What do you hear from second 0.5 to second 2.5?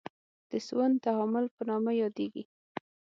سون تعامل په نامه یادیږي.